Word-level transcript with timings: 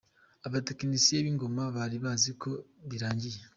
Abatekinisiye 0.47 1.17
b’ingoma 1.25 1.63
bari 1.75 1.97
bazi 2.03 2.31
ko 2.41 2.49
birangiye! 2.89 3.39